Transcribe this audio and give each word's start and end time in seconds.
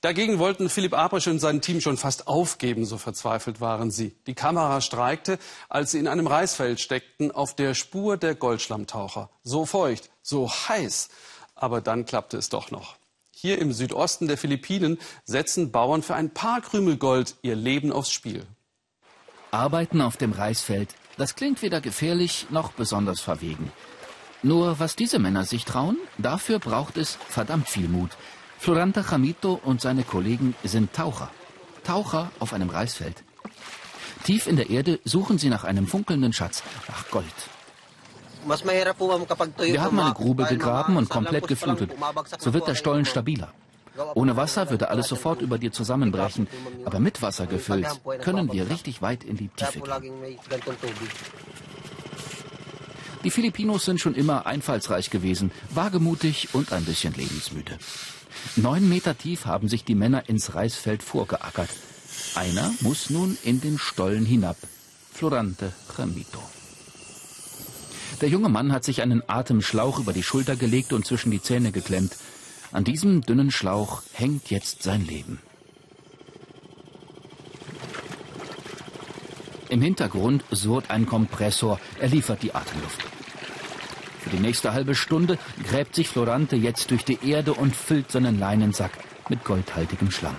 Dagegen 0.00 0.38
wollten 0.38 0.70
Philipp 0.70 0.94
Abrisch 0.94 1.26
und 1.26 1.40
sein 1.40 1.60
Team 1.60 1.82
schon 1.82 1.98
fast 1.98 2.26
aufgeben, 2.26 2.86
so 2.86 2.96
verzweifelt 2.96 3.60
waren 3.60 3.90
sie. 3.90 4.16
Die 4.26 4.34
Kamera 4.34 4.80
streikte, 4.80 5.38
als 5.68 5.90
sie 5.90 5.98
in 5.98 6.08
einem 6.08 6.26
Reisfeld 6.26 6.80
steckten, 6.80 7.30
auf 7.30 7.54
der 7.54 7.74
Spur 7.74 8.16
der 8.16 8.34
Goldschlammtaucher. 8.34 9.28
So 9.42 9.66
feucht, 9.66 10.10
so 10.22 10.50
heiß. 10.50 11.10
Aber 11.54 11.82
dann 11.82 12.06
klappte 12.06 12.38
es 12.38 12.48
doch 12.48 12.70
noch. 12.70 12.96
Hier 13.30 13.58
im 13.58 13.72
Südosten 13.72 14.26
der 14.26 14.38
Philippinen 14.38 14.98
setzen 15.24 15.70
Bauern 15.70 16.02
für 16.02 16.14
ein 16.14 16.30
paar 16.30 16.62
Krümel 16.62 16.96
Gold 16.96 17.36
ihr 17.42 17.56
Leben 17.56 17.92
aufs 17.92 18.10
Spiel. 18.10 18.46
Arbeiten 19.50 20.00
auf 20.00 20.16
dem 20.16 20.32
Reisfeld, 20.32 20.94
das 21.18 21.34
klingt 21.34 21.60
weder 21.60 21.82
gefährlich 21.82 22.46
noch 22.50 22.72
besonders 22.72 23.20
verwegen. 23.20 23.70
Nur 24.42 24.78
was 24.78 24.96
diese 24.96 25.18
Männer 25.18 25.44
sich 25.44 25.66
trauen, 25.66 25.98
dafür 26.16 26.58
braucht 26.58 26.96
es 26.96 27.18
verdammt 27.28 27.68
viel 27.68 27.88
Mut. 27.88 28.10
Floranta 28.60 29.02
Chamito 29.02 29.58
und 29.64 29.80
seine 29.80 30.02
Kollegen 30.04 30.54
sind 30.64 30.92
Taucher. 30.92 31.30
Taucher 31.82 32.30
auf 32.40 32.52
einem 32.52 32.68
Reisfeld. 32.68 33.24
Tief 34.22 34.46
in 34.46 34.56
der 34.56 34.68
Erde 34.68 35.00
suchen 35.02 35.38
sie 35.38 35.48
nach 35.48 35.64
einem 35.64 35.86
funkelnden 35.86 36.34
Schatz, 36.34 36.62
nach 36.86 37.08
Gold. 37.08 37.24
Wir 39.56 39.82
haben 39.82 39.98
eine 39.98 40.12
Grube 40.12 40.44
gegraben 40.44 40.98
und 40.98 41.08
komplett 41.08 41.48
geflutet. 41.48 41.92
So 42.38 42.52
wird 42.52 42.68
der 42.68 42.74
Stollen 42.74 43.06
stabiler. 43.06 43.50
Ohne 44.14 44.36
Wasser 44.36 44.68
würde 44.68 44.90
alles 44.90 45.08
sofort 45.08 45.40
über 45.40 45.56
dir 45.56 45.72
zusammenbrechen. 45.72 46.46
Aber 46.84 47.00
mit 47.00 47.22
Wasser 47.22 47.46
gefüllt 47.46 47.88
können 48.20 48.52
wir 48.52 48.68
richtig 48.68 49.00
weit 49.00 49.24
in 49.24 49.38
die 49.38 49.48
Tiefe 49.48 49.80
gehen. 49.80 50.12
Die 53.24 53.30
Filipinos 53.30 53.86
sind 53.86 54.00
schon 54.00 54.14
immer 54.14 54.44
einfallsreich 54.44 55.08
gewesen, 55.08 55.50
wagemutig 55.70 56.50
und 56.52 56.74
ein 56.74 56.84
bisschen 56.84 57.14
lebensmüde. 57.14 57.78
Neun 58.56 58.88
Meter 58.88 59.16
tief 59.16 59.46
haben 59.46 59.68
sich 59.68 59.84
die 59.84 59.94
Männer 59.94 60.28
ins 60.28 60.54
Reisfeld 60.54 61.02
vorgeackert. 61.02 61.70
Einer 62.34 62.72
muss 62.80 63.10
nun 63.10 63.36
in 63.44 63.60
den 63.60 63.78
Stollen 63.78 64.24
hinab. 64.24 64.56
Florante 65.12 65.72
Ramito. 65.96 66.40
Der 68.20 68.28
junge 68.28 68.48
Mann 68.48 68.72
hat 68.72 68.84
sich 68.84 69.02
einen 69.02 69.22
Atemschlauch 69.26 69.98
über 69.98 70.12
die 70.12 70.22
Schulter 70.22 70.56
gelegt 70.56 70.92
und 70.92 71.06
zwischen 71.06 71.30
die 71.30 71.42
Zähne 71.42 71.72
geklemmt. 71.72 72.16
An 72.72 72.84
diesem 72.84 73.22
dünnen 73.22 73.50
Schlauch 73.50 74.02
hängt 74.12 74.50
jetzt 74.50 74.82
sein 74.82 75.04
Leben. 75.04 75.40
Im 79.70 79.82
Hintergrund 79.82 80.44
surrt 80.50 80.90
ein 80.90 81.06
Kompressor. 81.06 81.80
Er 82.00 82.08
liefert 82.08 82.42
die 82.42 82.54
Atemluft. 82.54 83.19
Für 84.20 84.30
die 84.30 84.38
nächste 84.38 84.72
halbe 84.72 84.94
Stunde 84.94 85.38
gräbt 85.66 85.94
sich 85.94 86.08
Florante 86.08 86.56
jetzt 86.56 86.90
durch 86.90 87.04
die 87.04 87.18
Erde 87.28 87.54
und 87.54 87.74
füllt 87.74 88.10
seinen 88.10 88.38
Leinensack 88.38 88.92
mit 89.28 89.44
goldhaltigem 89.44 90.10
Schlamm. 90.10 90.36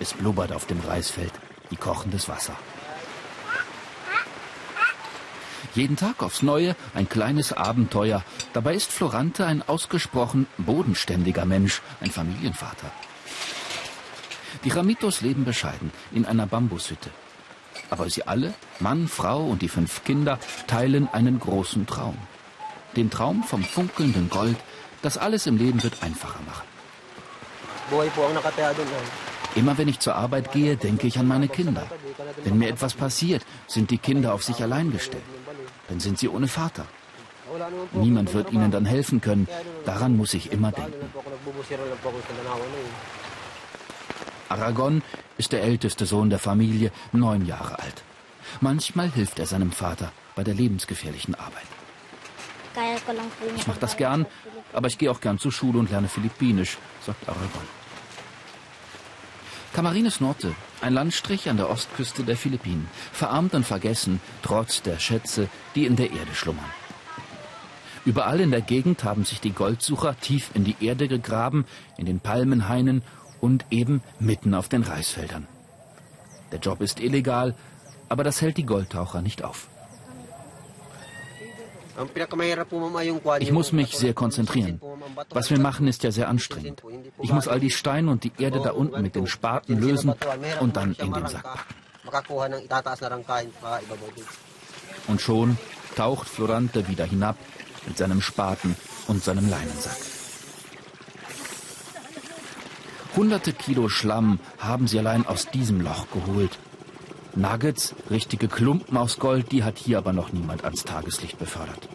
Es 0.00 0.14
blubbert 0.14 0.52
auf 0.52 0.66
dem 0.66 0.80
Reisfeld 0.80 1.32
wie 1.70 1.76
kochendes 1.76 2.28
Wasser. 2.28 2.56
Jeden 5.74 5.96
Tag 5.96 6.22
aufs 6.22 6.42
Neue 6.42 6.76
ein 6.94 7.08
kleines 7.08 7.52
Abenteuer. 7.52 8.22
Dabei 8.52 8.74
ist 8.74 8.92
Florante 8.92 9.44
ein 9.44 9.62
ausgesprochen 9.62 10.46
bodenständiger 10.56 11.44
Mensch, 11.44 11.82
ein 12.00 12.10
Familienvater. 12.10 12.92
Die 14.62 14.70
Ramitos 14.70 15.20
leben 15.20 15.44
bescheiden 15.44 15.90
in 16.12 16.26
einer 16.26 16.46
Bambushütte. 16.46 17.10
Aber 17.94 18.10
sie 18.10 18.24
alle, 18.26 18.52
Mann, 18.80 19.06
Frau 19.06 19.40
und 19.50 19.62
die 19.62 19.68
fünf 19.68 20.02
Kinder, 20.02 20.40
teilen 20.66 21.06
einen 21.12 21.38
großen 21.38 21.86
Traum. 21.86 22.16
Den 22.96 23.08
Traum 23.08 23.44
vom 23.44 23.62
funkelnden 23.62 24.28
Gold, 24.30 24.56
das 25.02 25.16
alles 25.16 25.46
im 25.46 25.56
Leben 25.56 25.80
wird 25.84 26.02
einfacher 26.02 26.40
machen. 26.50 26.66
Immer 29.54 29.78
wenn 29.78 29.86
ich 29.86 30.00
zur 30.00 30.16
Arbeit 30.16 30.50
gehe, 30.50 30.76
denke 30.76 31.06
ich 31.06 31.20
an 31.20 31.28
meine 31.28 31.46
Kinder. 31.46 31.86
Wenn 32.42 32.58
mir 32.58 32.68
etwas 32.68 32.94
passiert, 32.94 33.42
sind 33.68 33.92
die 33.92 33.98
Kinder 33.98 34.34
auf 34.34 34.42
sich 34.42 34.60
allein 34.60 34.90
gestellt. 34.90 35.30
Dann 35.88 36.00
sind 36.00 36.18
sie 36.18 36.28
ohne 36.28 36.48
Vater. 36.48 36.86
Niemand 37.92 38.34
wird 38.34 38.50
ihnen 38.50 38.72
dann 38.72 38.86
helfen 38.86 39.20
können. 39.20 39.46
Daran 39.84 40.16
muss 40.16 40.34
ich 40.34 40.50
immer 40.50 40.72
denken. 40.72 41.06
Aragon 44.54 45.02
ist 45.36 45.50
der 45.50 45.62
älteste 45.64 46.06
Sohn 46.06 46.30
der 46.30 46.38
Familie, 46.38 46.92
neun 47.12 47.44
Jahre 47.44 47.80
alt. 47.80 48.04
Manchmal 48.60 49.10
hilft 49.10 49.40
er 49.40 49.46
seinem 49.46 49.72
Vater 49.72 50.12
bei 50.36 50.44
der 50.44 50.54
lebensgefährlichen 50.54 51.34
Arbeit. 51.34 51.66
Ich 53.56 53.66
mache 53.66 53.80
das 53.80 53.96
gern, 53.96 54.26
aber 54.72 54.86
ich 54.86 54.98
gehe 54.98 55.10
auch 55.10 55.20
gern 55.20 55.40
zur 55.40 55.50
Schule 55.50 55.78
und 55.80 55.90
lerne 55.90 56.08
Philippinisch, 56.08 56.78
sagt 57.04 57.28
Aragon. 57.28 57.66
Camarines 59.72 60.20
Norte, 60.20 60.54
ein 60.80 60.94
Landstrich 60.94 61.48
an 61.48 61.56
der 61.56 61.68
Ostküste 61.68 62.22
der 62.22 62.36
Philippinen, 62.36 62.88
verarmt 63.12 63.54
und 63.54 63.66
vergessen, 63.66 64.20
trotz 64.42 64.82
der 64.82 65.00
Schätze, 65.00 65.48
die 65.74 65.84
in 65.84 65.96
der 65.96 66.12
Erde 66.12 66.32
schlummern. 66.32 66.70
Überall 68.04 68.38
in 68.38 68.52
der 68.52 68.60
Gegend 68.60 69.02
haben 69.02 69.24
sich 69.24 69.40
die 69.40 69.52
Goldsucher 69.52 70.14
tief 70.20 70.50
in 70.54 70.62
die 70.62 70.76
Erde 70.80 71.08
gegraben, 71.08 71.64
in 71.96 72.06
den 72.06 72.20
Palmenhainen 72.20 73.02
und 73.40 73.64
eben 73.70 74.02
mitten 74.18 74.54
auf 74.54 74.68
den 74.68 74.82
Reisfeldern. 74.82 75.46
Der 76.52 76.58
Job 76.60 76.80
ist 76.80 77.00
illegal, 77.00 77.54
aber 78.08 78.24
das 78.24 78.40
hält 78.40 78.56
die 78.56 78.66
Goldtaucher 78.66 79.22
nicht 79.22 79.42
auf. 79.42 79.68
Ich 83.40 83.52
muss 83.52 83.72
mich 83.72 83.96
sehr 83.96 84.14
konzentrieren. 84.14 84.80
Was 85.30 85.50
wir 85.50 85.60
machen, 85.60 85.86
ist 85.86 86.02
ja 86.02 86.10
sehr 86.10 86.28
anstrengend. 86.28 86.82
Ich 87.22 87.32
muss 87.32 87.46
all 87.46 87.60
die 87.60 87.70
Steine 87.70 88.10
und 88.10 88.24
die 88.24 88.32
Erde 88.38 88.60
da 88.60 88.72
unten 88.72 89.00
mit 89.02 89.14
dem 89.14 89.26
Spaten 89.26 89.78
lösen 89.78 90.14
und 90.60 90.76
dann 90.76 90.94
in 90.94 91.12
den 91.12 91.26
Sack 91.26 91.44
packen. 91.44 91.74
Und 95.06 95.20
schon 95.20 95.58
taucht 95.96 96.28
Florante 96.28 96.88
wieder 96.88 97.04
hinab 97.04 97.36
mit 97.86 97.96
seinem 97.96 98.20
Spaten 98.20 98.76
und 99.06 99.22
seinem 99.22 99.48
Leinensack. 99.48 100.13
Hunderte 103.16 103.52
Kilo 103.52 103.88
Schlamm 103.88 104.40
haben 104.58 104.88
sie 104.88 104.98
allein 104.98 105.24
aus 105.24 105.48
diesem 105.48 105.80
Loch 105.80 106.06
geholt. 106.12 106.58
Nuggets, 107.36 107.94
richtige 108.10 108.48
Klumpen 108.48 108.96
aus 108.96 109.20
Gold, 109.20 109.52
die 109.52 109.62
hat 109.62 109.78
hier 109.78 109.98
aber 109.98 110.12
noch 110.12 110.32
niemand 110.32 110.64
ans 110.64 110.82
Tageslicht 110.82 111.38
befördert. 111.38 111.88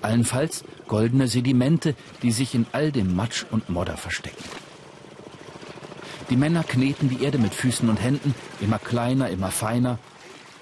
Allenfalls 0.00 0.64
goldene 0.86 1.26
Sedimente, 1.26 1.96
die 2.22 2.30
sich 2.30 2.54
in 2.54 2.66
all 2.70 2.92
dem 2.92 3.16
Matsch 3.16 3.46
und 3.50 3.68
Modder 3.68 3.96
verstecken. 3.96 4.44
Die 6.30 6.36
Männer 6.36 6.62
kneten 6.62 7.08
die 7.08 7.24
Erde 7.24 7.38
mit 7.38 7.52
Füßen 7.52 7.88
und 7.88 7.96
Händen, 7.96 8.32
immer 8.60 8.78
kleiner, 8.78 9.30
immer 9.30 9.50
feiner. 9.50 9.98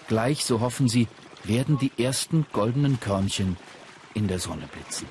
Gleich, 0.08 0.44
so 0.46 0.60
hoffen 0.60 0.88
sie, 0.88 1.06
werden 1.44 1.78
die 1.78 1.92
ersten 2.02 2.46
goldenen 2.52 2.98
Körnchen 2.98 3.58
in 4.14 4.26
der 4.26 4.38
Sonne 4.38 4.68
blitzen. 4.72 5.06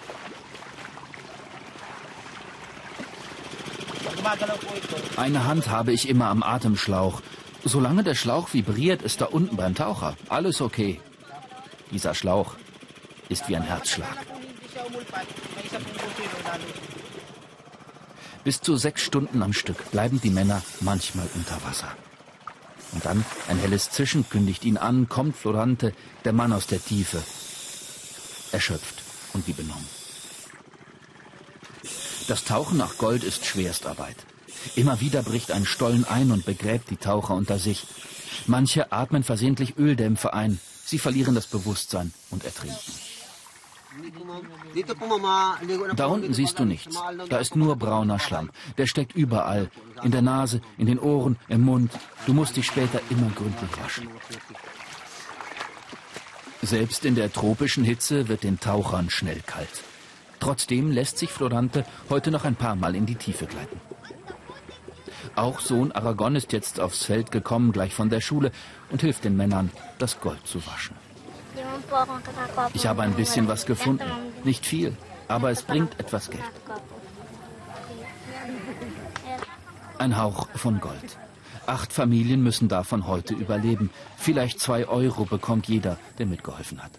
Eine 5.18 5.46
Hand 5.46 5.70
habe 5.70 5.94
ich 5.94 6.10
immer 6.10 6.28
am 6.28 6.44
Atemschlauch. 6.44 7.22
Solange 7.64 8.04
der 8.04 8.16
Schlauch 8.16 8.54
vibriert, 8.54 9.02
ist 9.02 9.22
da 9.22 9.26
unten 9.26 9.56
beim 9.56 9.76
Taucher 9.76 10.16
alles 10.30 10.62
okay. 10.62 11.00
Dieser 11.92 12.14
Schlauch 12.14 12.56
ist 13.30 13.48
wie 13.50 13.56
ein 13.56 13.64
Herzschlag. 13.64 14.18
Bis 18.44 18.62
zu 18.62 18.78
sechs 18.78 19.02
Stunden 19.02 19.42
am 19.42 19.54
Stück 19.54 19.90
bleiben 19.92 20.22
die 20.22 20.30
Männer 20.30 20.62
manchmal 20.80 21.28
unter 21.34 21.64
Wasser. 21.64 21.92
Und 22.92 23.06
dann 23.06 23.26
ein 23.50 23.58
helles 23.58 23.90
Zischen 23.90 24.30
kündigt 24.30 24.64
ihn 24.64 24.78
an, 24.78 25.10
kommt 25.10 25.36
Florante, 25.36 25.94
der 26.24 26.34
Mann 26.34 26.54
aus 26.54 26.68
der 26.68 26.84
Tiefe. 26.84 27.24
Erschöpft 28.52 29.04
und 29.34 29.48
wie 29.48 29.54
benommen. 29.54 30.05
Das 32.28 32.44
Tauchen 32.44 32.78
nach 32.78 32.98
Gold 32.98 33.24
ist 33.24 33.46
Schwerstarbeit. 33.46 34.16
Immer 34.76 35.00
wieder 35.00 35.22
bricht 35.22 35.52
ein 35.52 35.66
Stollen 35.66 36.06
ein 36.06 36.32
und 36.32 36.46
begräbt 36.46 36.90
die 36.90 36.98
Taucher 36.98 37.36
unter 37.36 37.60
sich. 37.60 37.86
Manche 38.48 38.92
atmen 38.92 39.24
versehentlich 39.24 39.78
Öldämpfe 39.78 40.34
ein. 40.34 40.60
Sie 40.86 40.98
verlieren 40.98 41.36
das 41.36 41.48
Bewusstsein 41.48 42.14
und 42.32 42.44
ertrinken. 42.44 42.94
Da 45.96 46.06
unten 46.08 46.34
siehst 46.34 46.60
du 46.60 46.66
nichts. 46.66 46.98
Da 47.30 47.38
ist 47.38 47.56
nur 47.56 47.76
brauner 47.76 48.20
Schlamm. 48.20 48.52
Der 48.78 48.88
steckt 48.88 49.16
überall. 49.16 49.70
In 50.04 50.12
der 50.12 50.22
Nase, 50.22 50.62
in 50.78 50.88
den 50.88 51.00
Ohren, 51.00 51.38
im 51.48 51.62
Mund. 51.62 51.92
Du 52.26 52.34
musst 52.34 52.58
dich 52.58 52.66
später 52.66 53.00
immer 53.10 53.30
gründlich 53.30 53.72
waschen. 53.82 54.10
Selbst 56.62 57.06
in 57.06 57.16
der 57.16 57.32
tropischen 57.32 57.84
Hitze 57.84 58.28
wird 58.28 58.44
den 58.44 58.60
Tauchern 58.60 59.10
schnell 59.10 59.42
kalt. 59.46 59.84
Trotzdem 60.46 60.92
lässt 60.92 61.18
sich 61.18 61.32
Florante 61.32 61.86
heute 62.08 62.30
noch 62.30 62.44
ein 62.44 62.56
paar 62.56 62.76
Mal 62.76 62.96
in 62.96 63.08
die 63.08 63.16
Tiefe 63.16 63.48
gleiten. 63.48 63.82
Auch 65.36 65.60
Sohn 65.60 65.92
Aragon 65.92 66.36
ist 66.36 66.54
jetzt 66.54 66.80
aufs 66.80 67.04
Feld 67.04 67.32
gekommen, 67.32 67.72
gleich 67.72 67.96
von 67.96 68.12
der 68.12 68.22
Schule, 68.22 68.52
und 68.92 69.02
hilft 69.02 69.24
den 69.24 69.36
Männern, 69.36 69.72
das 69.98 70.22
Gold 70.22 70.46
zu 70.46 70.64
waschen. 70.68 70.96
Ich 72.76 72.86
habe 72.86 73.02
ein 73.02 73.16
bisschen 73.16 73.48
was 73.48 73.66
gefunden. 73.66 74.06
Nicht 74.44 74.68
viel, 74.68 74.96
aber 75.28 75.50
es 75.50 75.64
bringt 75.64 76.00
etwas 76.00 76.30
Geld. 76.30 76.44
Ein 79.98 80.16
Hauch 80.16 80.48
von 80.54 80.80
Gold. 80.80 81.18
Acht 81.66 81.92
Familien 81.92 82.44
müssen 82.44 82.68
davon 82.68 83.08
heute 83.08 83.34
überleben. 83.34 83.90
Vielleicht 84.16 84.60
zwei 84.60 84.88
Euro 84.88 85.26
bekommt 85.26 85.68
jeder, 85.68 85.98
der 86.20 86.28
mitgeholfen 86.28 86.84
hat. 86.84 86.92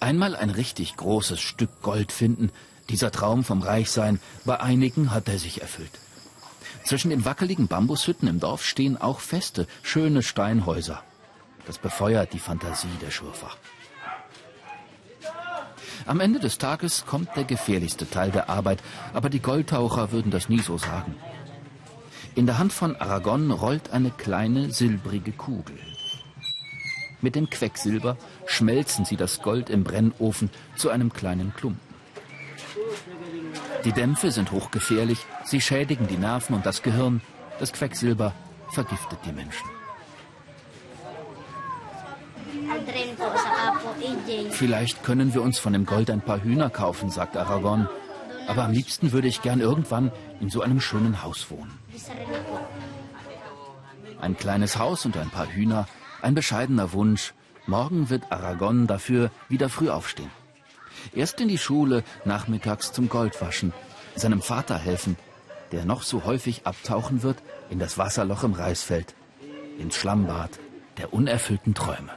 Einmal 0.00 0.36
ein 0.36 0.50
richtig 0.50 0.96
großes 0.96 1.40
Stück 1.40 1.82
Gold 1.82 2.12
finden, 2.12 2.50
dieser 2.88 3.10
Traum 3.10 3.44
vom 3.44 3.62
Reichsein, 3.62 4.20
bei 4.44 4.60
einigen 4.60 5.12
hat 5.12 5.28
er 5.28 5.38
sich 5.38 5.60
erfüllt. 5.60 5.90
Zwischen 6.84 7.10
den 7.10 7.24
wackeligen 7.24 7.68
Bambushütten 7.68 8.28
im 8.28 8.40
Dorf 8.40 8.64
stehen 8.64 8.96
auch 8.96 9.20
feste, 9.20 9.66
schöne 9.82 10.22
Steinhäuser. 10.22 11.02
Das 11.66 11.78
befeuert 11.78 12.32
die 12.32 12.38
Fantasie 12.38 12.88
der 13.02 13.10
Schurfer. 13.10 13.50
Am 16.06 16.20
Ende 16.20 16.40
des 16.40 16.56
Tages 16.56 17.04
kommt 17.04 17.36
der 17.36 17.44
gefährlichste 17.44 18.08
Teil 18.08 18.30
der 18.30 18.48
Arbeit, 18.48 18.82
aber 19.12 19.28
die 19.28 19.42
Goldtaucher 19.42 20.12
würden 20.12 20.30
das 20.30 20.48
nie 20.48 20.60
so 20.60 20.78
sagen. 20.78 21.14
In 22.34 22.46
der 22.46 22.56
Hand 22.58 22.72
von 22.72 22.96
Aragon 22.96 23.50
rollt 23.50 23.90
eine 23.90 24.10
kleine 24.10 24.72
silbrige 24.72 25.32
Kugel. 25.32 25.76
Mit 27.20 27.34
dem 27.34 27.50
Quecksilber 27.50 28.16
schmelzen 28.46 29.04
sie 29.04 29.16
das 29.16 29.42
Gold 29.42 29.70
im 29.70 29.84
Brennofen 29.84 30.50
zu 30.76 30.90
einem 30.90 31.12
kleinen 31.12 31.52
Klumpen. 31.54 31.80
Die 33.84 33.92
Dämpfe 33.92 34.30
sind 34.30 34.52
hochgefährlich, 34.52 35.24
sie 35.44 35.60
schädigen 35.60 36.06
die 36.06 36.16
Nerven 36.16 36.54
und 36.54 36.66
das 36.66 36.82
Gehirn. 36.82 37.20
Das 37.58 37.72
Quecksilber 37.72 38.34
vergiftet 38.70 39.18
die 39.24 39.32
Menschen. 39.32 39.68
Vielleicht 44.50 45.02
können 45.02 45.34
wir 45.34 45.42
uns 45.42 45.58
von 45.58 45.72
dem 45.72 45.86
Gold 45.86 46.10
ein 46.10 46.20
paar 46.20 46.42
Hühner 46.42 46.70
kaufen, 46.70 47.10
sagt 47.10 47.36
Aragon. 47.36 47.88
Aber 48.46 48.64
am 48.64 48.72
liebsten 48.72 49.12
würde 49.12 49.28
ich 49.28 49.42
gern 49.42 49.60
irgendwann 49.60 50.10
in 50.40 50.48
so 50.48 50.62
einem 50.62 50.80
schönen 50.80 51.22
Haus 51.22 51.50
wohnen. 51.50 51.78
Ein 54.20 54.36
kleines 54.36 54.78
Haus 54.78 55.04
und 55.04 55.16
ein 55.16 55.30
paar 55.30 55.46
Hühner, 55.46 55.86
ein 56.22 56.34
bescheidener 56.34 56.92
Wunsch. 56.92 57.34
Morgen 57.66 58.08
wird 58.10 58.32
Aragon 58.32 58.86
dafür 58.86 59.30
wieder 59.48 59.68
früh 59.68 59.90
aufstehen. 59.90 60.30
Erst 61.14 61.40
in 61.40 61.48
die 61.48 61.58
Schule, 61.58 62.02
nachmittags 62.24 62.92
zum 62.92 63.08
Goldwaschen, 63.08 63.72
seinem 64.16 64.42
Vater 64.42 64.78
helfen, 64.78 65.16
der 65.72 65.84
noch 65.84 66.02
so 66.02 66.24
häufig 66.24 66.66
abtauchen 66.66 67.22
wird 67.22 67.38
in 67.70 67.78
das 67.78 67.98
Wasserloch 67.98 68.42
im 68.42 68.54
Reisfeld, 68.54 69.14
ins 69.78 69.96
Schlammbad 69.96 70.50
der 70.96 71.12
unerfüllten 71.12 71.74
Träume. 71.74 72.14